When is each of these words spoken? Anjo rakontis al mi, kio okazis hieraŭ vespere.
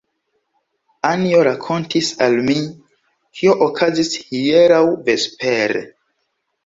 Anjo 1.09 1.41
rakontis 1.47 2.09
al 2.27 2.39
mi, 2.49 2.57
kio 3.41 3.55
okazis 3.67 4.11
hieraŭ 4.31 4.83
vespere. 5.11 5.85